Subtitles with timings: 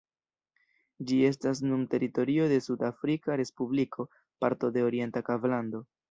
[1.09, 4.07] Ĝi estas nun teritorio de Sud-Afrika Respubliko,
[4.45, 5.83] parto de Orienta Kablando.